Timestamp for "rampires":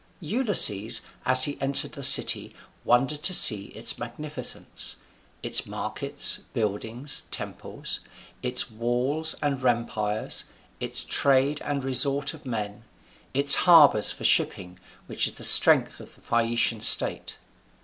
9.61-10.45